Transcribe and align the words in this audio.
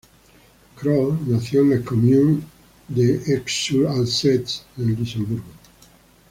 Kroll 0.77 1.19
nació 1.27 1.61
en 1.61 1.69
la 1.69 1.81
"commune" 1.85 2.41
de 2.87 3.17
Esch-sur-Alzette 3.35 4.63
en 4.79 4.95
Luxemburgo. 4.95 5.43